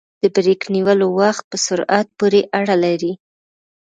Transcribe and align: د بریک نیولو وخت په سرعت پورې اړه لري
د 0.21 0.23
بریک 0.35 0.61
نیولو 0.75 1.07
وخت 1.19 1.43
په 1.51 1.57
سرعت 1.65 2.07
پورې 2.19 2.41
اړه 2.59 2.75
لري 2.85 3.13